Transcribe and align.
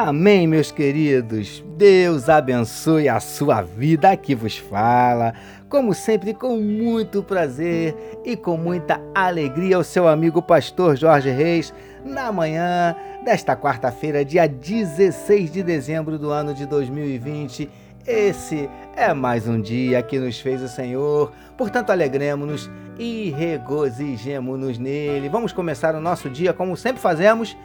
Amém, 0.00 0.46
meus 0.46 0.70
queridos. 0.70 1.60
Deus 1.76 2.28
abençoe 2.28 3.08
a 3.08 3.18
sua 3.18 3.62
vida. 3.62 4.12
Aqui 4.12 4.32
vos 4.32 4.56
fala, 4.56 5.34
como 5.68 5.92
sempre, 5.92 6.32
com 6.32 6.56
muito 6.56 7.20
prazer 7.20 7.96
e 8.24 8.36
com 8.36 8.56
muita 8.56 9.00
alegria, 9.12 9.76
o 9.76 9.82
seu 9.82 10.06
amigo 10.06 10.40
pastor 10.40 10.96
Jorge 10.96 11.30
Reis, 11.30 11.74
na 12.04 12.30
manhã 12.30 12.94
desta 13.24 13.56
quarta-feira, 13.56 14.24
dia 14.24 14.46
16 14.46 15.50
de 15.50 15.64
dezembro 15.64 16.16
do 16.16 16.30
ano 16.30 16.54
de 16.54 16.64
2020. 16.64 17.68
Esse 18.06 18.70
é 18.94 19.12
mais 19.12 19.48
um 19.48 19.60
dia 19.60 20.00
que 20.00 20.20
nos 20.20 20.38
fez 20.38 20.62
o 20.62 20.68
Senhor, 20.68 21.32
portanto, 21.56 21.90
alegremos-nos 21.90 22.70
e 22.96 23.34
regozijemos-nos 23.36 24.78
nele. 24.78 25.28
Vamos 25.28 25.52
começar 25.52 25.96
o 25.96 26.00
nosso 26.00 26.30
dia, 26.30 26.52
como 26.52 26.76
sempre 26.76 27.02
fazemos, 27.02 27.56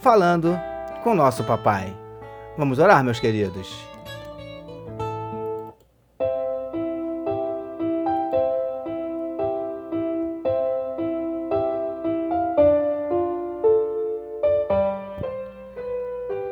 falando 0.00 0.58
com 1.06 1.14
nosso 1.14 1.44
papai. 1.44 1.96
Vamos 2.58 2.80
orar, 2.80 3.04
meus 3.04 3.20
queridos. 3.20 3.72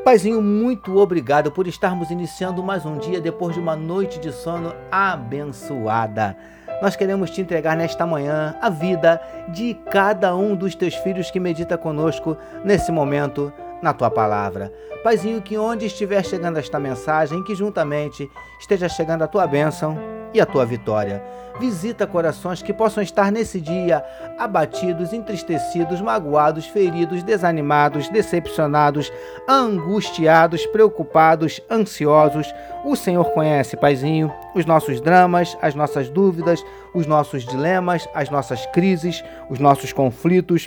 Paizinho, 0.05 0.41
muito 0.41 0.99
obrigado 0.99 1.51
por 1.51 1.67
estarmos 1.67 2.13
iniciando 2.13 2.63
mais 2.63 2.87
um 2.87 2.97
dia 2.97 3.21
depois 3.21 3.55
de 3.55 3.61
uma 3.61 3.75
noite 3.75 4.21
de 4.21 4.31
sono 4.31 4.73
abençoada. 4.89 6.37
Nós 6.81 6.95
queremos 6.95 7.31
te 7.31 7.41
entregar 7.41 7.77
nesta 7.77 8.07
manhã 8.07 8.55
a 8.63 8.71
vida 8.71 9.21
de 9.49 9.75
cada 9.91 10.37
um 10.37 10.55
dos 10.55 10.77
teus 10.77 10.95
filhos 10.95 11.29
que 11.29 11.41
medita 11.41 11.77
conosco 11.77 12.37
nesse 12.65 12.93
momento 12.93 13.53
na 13.85 13.93
tua 13.93 14.11
palavra. 14.11 14.73
Paizinho, 15.05 15.43
que 15.43 15.59
onde 15.59 15.85
estiver 15.85 16.25
chegando 16.25 16.59
esta 16.59 16.81
mensagem, 16.81 17.45
que 17.45 17.55
juntamente 17.55 18.29
esteja 18.59 18.89
chegando 18.89 19.23
a 19.23 19.29
tua 19.29 19.47
bênção 19.47 19.97
e 20.33 20.41
a 20.41 20.47
tua 20.47 20.65
vitória. 20.65 21.23
Visita 21.61 22.07
corações 22.07 22.63
que 22.63 22.73
possam 22.73 23.01
estar 23.01 23.31
nesse 23.31 23.61
dia 23.61 24.05
abatidos, 24.37 25.13
entristecidos, 25.13 26.01
magoados, 26.01 26.67
feridos, 26.67 27.23
desanimados, 27.23 28.09
decepcionados, 28.09 29.13
angustiados, 29.49 30.67
preocupados, 30.67 31.61
ansiosos. 31.71 32.53
O 32.85 32.97
Senhor 32.97 33.27
conhece, 33.27 33.77
Paizinho, 33.77 34.33
os 34.55 34.67
nossos 34.67 35.01
dramas, 35.01 35.57
as 35.63 35.77
nossas 35.77 36.09
dúvidas, 36.09 36.65
os 36.93 37.07
nossos 37.07 37.45
dilemas, 37.45 38.09
as 38.15 38.31
nossas 38.31 38.67
crises, 38.67 39.23
os 39.49 39.61
nossos 39.61 39.93
conflitos, 39.93 40.67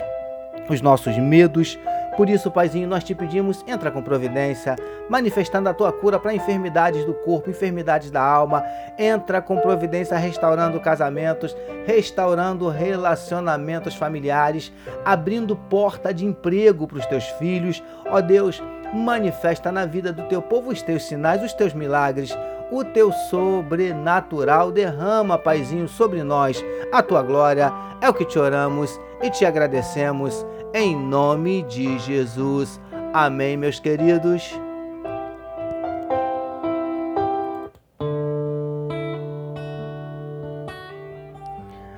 os 0.70 0.80
nossos 0.80 1.18
medos. 1.18 1.78
Por 2.18 2.28
isso, 2.28 2.50
Paizinho, 2.50 2.88
nós 2.88 3.04
te 3.04 3.14
pedimos, 3.14 3.64
entra 3.64 3.92
com 3.92 4.02
providência, 4.02 4.74
manifestando 5.08 5.68
a 5.68 5.72
tua 5.72 5.92
cura 5.92 6.18
para 6.18 6.34
enfermidades 6.34 7.04
do 7.04 7.14
corpo, 7.14 7.48
enfermidades 7.48 8.10
da 8.10 8.20
alma. 8.20 8.64
Entra 8.98 9.40
com 9.40 9.56
providência 9.58 10.18
restaurando 10.18 10.80
casamentos, 10.80 11.56
restaurando 11.86 12.68
relacionamentos 12.68 13.94
familiares, 13.94 14.72
abrindo 15.04 15.54
porta 15.54 16.12
de 16.12 16.26
emprego 16.26 16.88
para 16.88 16.98
os 16.98 17.06
teus 17.06 17.24
filhos. 17.38 17.80
Ó 18.10 18.20
Deus, 18.20 18.60
manifesta 18.92 19.70
na 19.70 19.86
vida 19.86 20.12
do 20.12 20.24
teu 20.24 20.42
povo 20.42 20.72
os 20.72 20.82
teus 20.82 21.04
sinais, 21.04 21.40
os 21.40 21.52
teus 21.52 21.72
milagres 21.72 22.36
o 22.70 22.84
teu 22.84 23.10
sobrenatural 23.30 24.70
derrama, 24.70 25.38
Paizinho, 25.38 25.88
sobre 25.88 26.22
nós 26.22 26.62
a 26.92 27.02
tua 27.02 27.22
glória. 27.22 27.72
É 28.00 28.10
o 28.10 28.12
que 28.12 28.26
te 28.26 28.38
oramos 28.38 29.00
e 29.22 29.30
te 29.30 29.44
agradecemos 29.44 30.46
em 30.74 30.96
nome 30.96 31.62
de 31.62 31.98
Jesus. 31.98 32.80
Amém, 33.12 33.56
meus 33.56 33.80
queridos. 33.80 34.58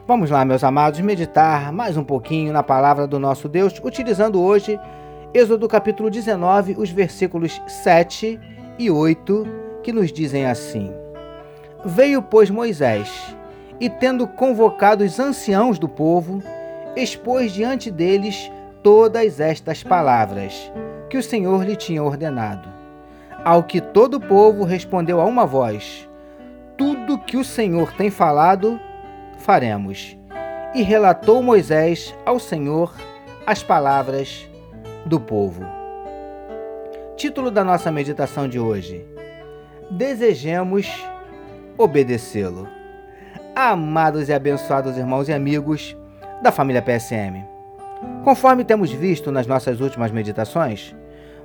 Vamos 0.06 0.30
lá, 0.30 0.44
meus 0.44 0.64
amados, 0.64 0.98
meditar 1.00 1.72
mais 1.72 1.96
um 1.96 2.02
pouquinho 2.02 2.52
na 2.52 2.62
palavra 2.62 3.06
do 3.06 3.18
nosso 3.18 3.48
Deus, 3.48 3.80
utilizando 3.84 4.42
hoje 4.42 4.78
Êxodo 5.32 5.68
capítulo 5.68 6.10
19, 6.10 6.74
os 6.76 6.90
versículos 6.90 7.62
7 7.68 8.40
e 8.76 8.90
8, 8.90 9.46
que 9.80 9.92
nos 9.92 10.12
dizem 10.12 10.46
assim: 10.46 10.92
Veio, 11.84 12.20
pois, 12.20 12.50
Moisés, 12.50 13.36
e 13.78 13.88
tendo 13.88 14.26
convocado 14.26 15.04
os 15.04 15.20
anciãos 15.20 15.78
do 15.78 15.88
povo, 15.88 16.42
expôs 16.96 17.52
diante 17.52 17.90
deles 17.90 18.50
todas 18.82 19.40
estas 19.40 19.82
palavras 19.82 20.72
que 21.08 21.18
o 21.18 21.22
Senhor 21.22 21.64
lhe 21.64 21.76
tinha 21.76 22.02
ordenado. 22.02 22.68
Ao 23.44 23.62
que 23.62 23.80
todo 23.80 24.14
o 24.14 24.20
povo 24.20 24.64
respondeu 24.64 25.20
a 25.20 25.24
uma 25.24 25.46
voz: 25.46 26.08
Tudo 26.76 27.18
que 27.18 27.36
o 27.36 27.44
Senhor 27.44 27.92
tem 27.92 28.10
falado, 28.10 28.78
faremos. 29.38 30.16
E 30.74 30.82
relatou 30.82 31.42
Moisés 31.42 32.14
ao 32.24 32.38
Senhor 32.38 32.94
as 33.46 33.62
palavras 33.62 34.48
do 35.04 35.18
povo. 35.18 35.64
Título 37.16 37.50
da 37.50 37.64
nossa 37.64 37.90
meditação 37.90 38.48
de 38.48 38.58
hoje: 38.60 39.04
Desejemos 39.90 40.86
obedecê-lo. 41.76 42.68
Amados 43.56 44.28
e 44.28 44.32
abençoados 44.32 44.96
irmãos 44.96 45.28
e 45.28 45.32
amigos 45.32 45.96
da 46.42 46.50
família 46.50 46.82
PSM. 46.82 47.44
Conforme 48.24 48.64
temos 48.64 48.90
visto 48.90 49.30
nas 49.30 49.46
nossas 49.46 49.80
últimas 49.80 50.10
meditações, 50.10 50.94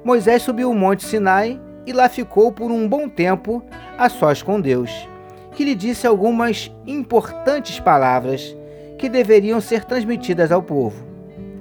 Moisés 0.04 0.42
subiu 0.42 0.70
o 0.70 0.76
Monte 0.76 1.04
Sinai 1.04 1.60
e 1.86 1.92
lá 1.92 2.08
ficou 2.10 2.52
por 2.52 2.72
um 2.72 2.88
bom 2.88 3.10
tempo 3.10 3.64
a 3.98 4.10
sós 4.10 4.42
com 4.42 4.60
Deus, 4.60 5.08
que 5.54 5.64
lhe 5.64 5.76
disse 5.76 6.06
algumas 6.06 6.72
importantes 6.86 7.80
palavras 7.80 8.56
que 8.98 9.10
deveriam 9.10 9.60
ser 9.60 9.84
transmitidas 9.86 10.52
ao 10.52 10.62
povo. 10.62 11.06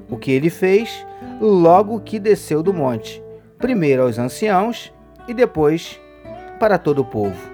O 0.08 0.16
que 0.16 0.30
ele 0.30 0.50
fez 0.50 1.06
logo 1.40 2.00
que 2.00 2.18
desceu 2.18 2.62
do 2.62 2.72
monte, 2.72 3.22
primeiro 3.58 4.02
aos 4.02 4.18
anciãos 4.18 4.92
e 5.26 5.34
depois 5.34 6.00
para 6.60 6.78
todo 6.78 7.00
o 7.00 7.04
povo. 7.04 7.52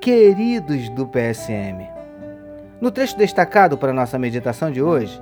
Queridos 0.00 0.88
do 0.90 1.06
PSM, 1.06 1.93
no 2.84 2.90
trecho 2.90 3.16
destacado 3.16 3.78
para 3.78 3.94
nossa 3.94 4.18
meditação 4.18 4.70
de 4.70 4.82
hoje, 4.82 5.18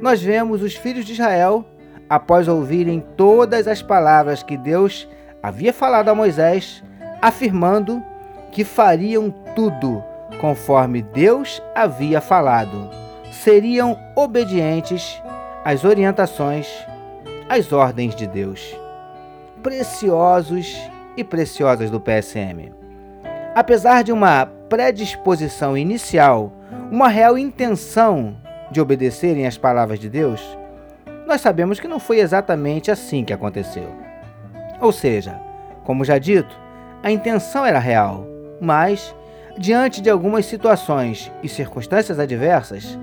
nós 0.00 0.22
vemos 0.22 0.62
os 0.62 0.76
filhos 0.76 1.04
de 1.04 1.14
Israel, 1.14 1.64
após 2.08 2.46
ouvirem 2.46 3.04
todas 3.16 3.66
as 3.66 3.82
palavras 3.82 4.44
que 4.44 4.56
Deus 4.56 5.08
havia 5.42 5.72
falado 5.72 6.10
a 6.10 6.14
Moisés, 6.14 6.80
afirmando 7.20 8.00
que 8.52 8.62
fariam 8.62 9.34
tudo 9.56 10.00
conforme 10.40 11.02
Deus 11.02 11.60
havia 11.74 12.20
falado. 12.20 12.88
Seriam 13.32 13.98
obedientes 14.14 15.20
às 15.64 15.84
orientações, 15.84 16.68
às 17.48 17.72
ordens 17.72 18.14
de 18.14 18.28
Deus. 18.28 18.76
Preciosos 19.60 20.72
e 21.16 21.24
preciosas 21.24 21.90
do 21.90 22.00
PSM. 22.00 22.72
Apesar 23.56 24.04
de 24.04 24.12
uma 24.12 24.46
predisposição 24.68 25.76
inicial, 25.76 26.52
uma 26.92 27.08
real 27.08 27.38
intenção 27.38 28.36
de 28.70 28.78
obedecerem 28.78 29.46
às 29.46 29.56
palavras 29.56 29.98
de 29.98 30.10
Deus, 30.10 30.42
nós 31.26 31.40
sabemos 31.40 31.80
que 31.80 31.88
não 31.88 31.98
foi 31.98 32.18
exatamente 32.18 32.90
assim 32.90 33.24
que 33.24 33.32
aconteceu. 33.32 33.88
Ou 34.78 34.92
seja, 34.92 35.40
como 35.84 36.04
já 36.04 36.18
dito, 36.18 36.54
a 37.02 37.10
intenção 37.10 37.64
era 37.64 37.78
real, 37.78 38.26
mas, 38.60 39.14
diante 39.56 40.02
de 40.02 40.10
algumas 40.10 40.44
situações 40.44 41.32
e 41.42 41.48
circunstâncias 41.48 42.18
adversas, 42.18 42.98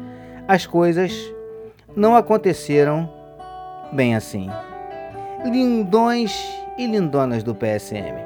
as 0.48 0.68
coisas 0.68 1.12
não 1.96 2.16
aconteceram 2.16 3.12
bem 3.92 4.16
assim. 4.16 4.52
Lindões 5.44 6.48
e 6.78 6.86
lindonas 6.86 7.42
do 7.42 7.56
PSM. 7.56 8.20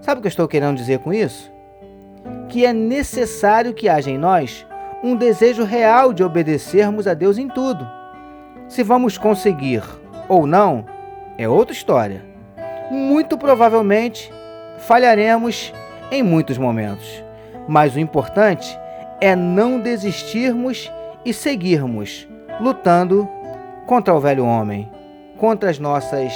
Sabe 0.00 0.18
o 0.18 0.20
que 0.20 0.26
eu 0.26 0.30
estou 0.30 0.48
querendo 0.48 0.76
dizer 0.76 0.98
com 0.98 1.12
isso? 1.12 1.53
Que 2.54 2.64
é 2.64 2.72
necessário 2.72 3.74
que 3.74 3.88
haja 3.88 4.12
em 4.12 4.16
nós 4.16 4.64
um 5.02 5.16
desejo 5.16 5.64
real 5.64 6.12
de 6.12 6.22
obedecermos 6.22 7.08
a 7.08 7.12
Deus 7.12 7.36
em 7.36 7.48
tudo. 7.48 7.84
Se 8.68 8.84
vamos 8.84 9.18
conseguir 9.18 9.82
ou 10.28 10.46
não, 10.46 10.84
é 11.36 11.48
outra 11.48 11.74
história. 11.74 12.24
Muito 12.92 13.36
provavelmente 13.36 14.32
falharemos 14.78 15.74
em 16.12 16.22
muitos 16.22 16.56
momentos, 16.56 17.24
mas 17.66 17.96
o 17.96 17.98
importante 17.98 18.78
é 19.20 19.34
não 19.34 19.80
desistirmos 19.80 20.92
e 21.24 21.34
seguirmos 21.34 22.28
lutando 22.60 23.28
contra 23.84 24.14
o 24.14 24.20
velho 24.20 24.44
homem, 24.44 24.88
contra 25.38 25.70
as 25.70 25.80
nossas 25.80 26.32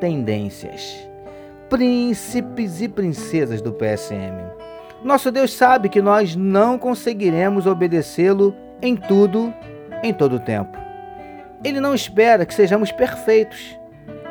tendências. 0.00 1.08
príncipes 1.70 2.80
e 2.80 2.88
princesas 2.88 3.62
do 3.62 3.72
PSM. 3.72 4.64
Nosso 5.04 5.30
Deus 5.30 5.52
sabe 5.52 5.90
que 5.90 6.00
nós 6.00 6.34
não 6.34 6.78
conseguiremos 6.78 7.66
obedecê-lo 7.66 8.56
em 8.80 8.96
tudo, 8.96 9.52
em 10.02 10.14
todo 10.14 10.36
o 10.36 10.40
tempo. 10.40 10.78
Ele 11.62 11.78
não 11.78 11.94
espera 11.94 12.46
que 12.46 12.54
sejamos 12.54 12.90
perfeitos, 12.90 13.78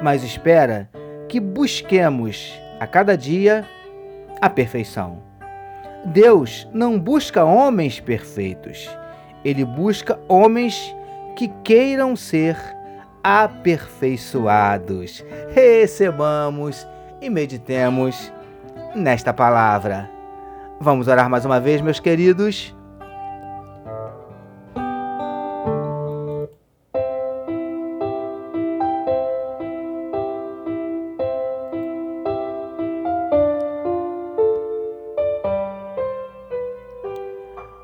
mas 0.02 0.24
espera 0.24 0.90
que 1.30 1.40
busquemos 1.40 2.60
a 2.80 2.88
cada 2.88 3.16
dia 3.16 3.64
a 4.42 4.50
perfeição. 4.50 5.22
Deus 6.06 6.68
não 6.74 7.00
busca 7.00 7.46
homens 7.46 8.00
perfeitos, 8.00 8.90
ele 9.46 9.64
busca 9.64 10.20
homens 10.28 10.96
que 11.36 11.50
queiram 11.64 12.16
ser 12.16 12.58
aperfeiçoados. 13.24 15.24
Recebamos 15.54 16.88
e 17.22 17.30
meditemos 17.30 18.34
nesta 18.96 19.32
palavra. 19.32 20.13
Vamos 20.80 21.08
orar 21.08 21.30
mais 21.30 21.46
uma 21.46 21.60
vez, 21.60 21.82
meus 21.82 22.00
queridos. 22.00 22.76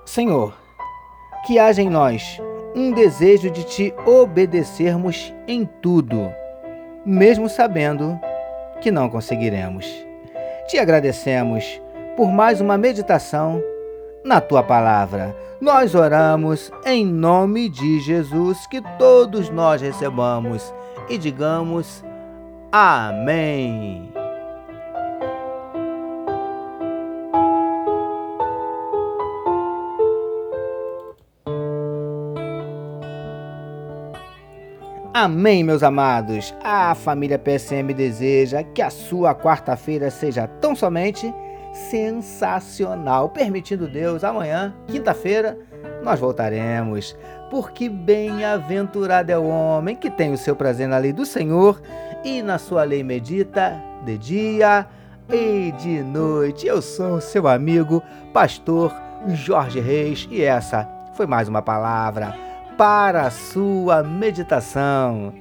Senhor, 0.05 0.53
que 1.45 1.57
haja 1.57 1.81
em 1.81 1.89
nós 1.89 2.41
um 2.75 2.91
desejo 2.91 3.49
de 3.49 3.63
te 3.63 3.93
obedecermos 4.05 5.33
em 5.47 5.65
tudo, 5.65 6.33
mesmo 7.05 7.47
sabendo 7.47 8.19
que 8.81 8.91
não 8.91 9.07
conseguiremos. 9.07 9.85
Te 10.67 10.77
agradecemos 10.77 11.81
por 12.19 12.33
mais 12.33 12.59
uma 12.59 12.77
meditação 12.77 13.63
na 14.25 14.41
tua 14.41 14.61
palavra. 14.61 15.33
Nós 15.61 15.95
oramos 15.95 16.69
em 16.85 17.05
nome 17.05 17.69
de 17.69 18.01
Jesus, 18.01 18.67
que 18.67 18.81
todos 18.97 19.49
nós 19.49 19.81
recebamos 19.81 20.73
e 21.09 21.17
digamos 21.17 22.03
Amém. 22.73 24.11
Amém, 35.13 35.63
meus 35.63 35.83
amados. 35.83 36.53
A 36.61 36.93
família 36.95 37.39
PSM 37.39 37.93
deseja 37.95 38.61
que 38.61 38.81
a 38.81 38.89
sua 38.89 39.33
quarta-feira 39.33 40.11
seja 40.11 40.47
tão 40.47 40.75
somente 40.75 41.33
sensacional. 41.89 43.29
Permitindo 43.29 43.87
Deus, 43.87 44.23
amanhã, 44.23 44.73
quinta-feira, 44.87 45.57
nós 46.03 46.19
voltaremos. 46.19 47.15
Porque 47.49 47.89
bem-aventurado 47.89 49.31
é 49.31 49.37
o 49.37 49.47
homem 49.47 49.95
que 49.95 50.09
tem 50.09 50.33
o 50.33 50.37
seu 50.37 50.55
prazer 50.55 50.87
na 50.87 50.97
lei 50.97 51.13
do 51.13 51.25
Senhor 51.25 51.81
e 52.23 52.41
na 52.41 52.57
sua 52.57 52.83
lei 52.83 53.03
medita 53.03 53.81
de 54.05 54.17
dia 54.17 54.85
e 55.29 55.71
de 55.73 56.03
noite. 56.03 56.67
Eu 56.67 56.81
sou 56.81 57.19
seu 57.21 57.47
amigo, 57.47 58.03
pastor 58.33 58.93
Jorge 59.27 59.79
Reis, 59.79 60.27
e 60.29 60.43
essa 60.43 60.87
foi 61.13 61.25
mais 61.25 61.47
uma 61.47 61.61
palavra 61.61 62.35
para 62.77 63.23
a 63.23 63.31
sua 63.31 64.03
meditação. 64.03 65.33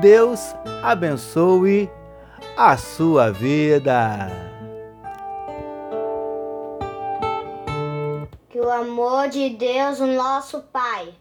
Deus 0.00 0.54
abençoe 0.82 1.90
a 2.56 2.76
sua 2.76 3.32
vida. 3.32 4.28
Que 8.58 8.64
o 8.64 8.72
amor 8.72 9.28
de 9.28 9.50
Deus, 9.50 10.00
nosso 10.00 10.62
Pai, 10.72 11.14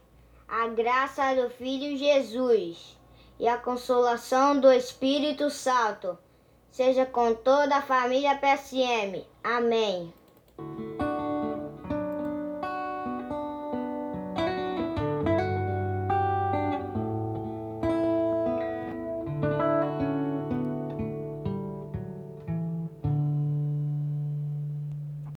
a 0.47 0.69
graça 0.69 1.35
do 1.35 1.51
Filho 1.51 1.95
Jesus 1.95 2.97
e 3.39 3.47
a 3.47 3.59
consolação 3.59 4.59
do 4.59 4.71
Espírito 4.71 5.47
Santo 5.51 6.17
seja 6.71 7.05
com 7.05 7.35
toda 7.35 7.75
a 7.75 7.81
família 7.83 8.35
PSM. 8.39 9.23
Amém. 9.43 10.11